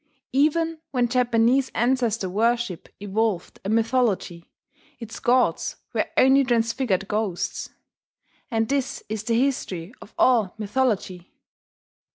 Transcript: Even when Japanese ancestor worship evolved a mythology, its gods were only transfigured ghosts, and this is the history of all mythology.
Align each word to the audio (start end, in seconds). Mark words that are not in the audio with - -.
Even 0.33 0.79
when 0.89 1.07
Japanese 1.07 1.69
ancestor 1.75 2.27
worship 2.27 2.89
evolved 2.99 3.59
a 3.63 3.69
mythology, 3.69 4.49
its 4.97 5.19
gods 5.19 5.75
were 5.93 6.07
only 6.17 6.43
transfigured 6.43 7.07
ghosts, 7.07 7.69
and 8.49 8.67
this 8.67 9.03
is 9.09 9.23
the 9.25 9.39
history 9.39 9.93
of 10.01 10.15
all 10.17 10.55
mythology. 10.57 11.31